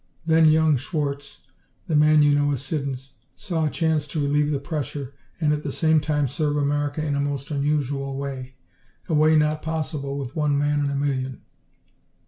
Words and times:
"Then 0.25 0.49
young 0.49 0.77
Schwarz 0.77 1.43
the 1.85 1.95
man 1.95 2.23
you 2.23 2.33
know 2.33 2.51
as 2.53 2.63
Siddons 2.63 3.11
saw 3.35 3.65
a 3.67 3.69
chance 3.69 4.07
to 4.07 4.19
relieve 4.19 4.49
the 4.49 4.57
pressure 4.57 5.13
and 5.39 5.53
at 5.53 5.61
the 5.61 5.71
same 5.71 5.99
time 5.99 6.27
serve 6.27 6.57
America 6.57 7.05
in 7.05 7.13
a 7.13 7.19
most 7.21 7.51
unusual 7.51 8.17
way, 8.17 8.55
a 9.07 9.13
way 9.13 9.35
not 9.35 9.61
possible 9.61 10.17
with 10.17 10.35
one 10.35 10.57
man 10.57 10.79
in 10.79 10.89
a 10.89 10.95
million." 10.95 11.41